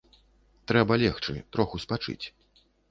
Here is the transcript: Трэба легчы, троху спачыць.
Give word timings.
Трэба 0.71 0.93
легчы, 1.03 1.37
троху 1.57 1.85
спачыць. 1.87 2.21